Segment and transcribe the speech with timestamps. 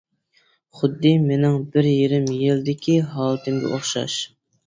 [0.77, 4.19] خۇددى مېنىڭ بىر يېرىم يىلدىكى ھالىتىمگە ئوخشاش.